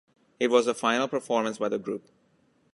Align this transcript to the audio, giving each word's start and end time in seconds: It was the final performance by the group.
It 0.39 0.47
was 0.49 0.65
the 0.65 0.73
final 0.73 1.07
performance 1.07 1.59
by 1.59 1.69
the 1.69 1.77
group. 1.77 2.07